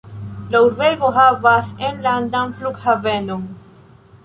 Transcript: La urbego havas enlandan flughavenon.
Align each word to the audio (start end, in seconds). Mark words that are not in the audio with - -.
La 0.53 0.61
urbego 0.67 1.11
havas 1.17 1.69
enlandan 1.91 2.57
flughavenon. 2.61 3.45